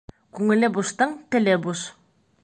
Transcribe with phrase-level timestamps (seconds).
[0.37, 1.83] Күңеле буштың теле буш.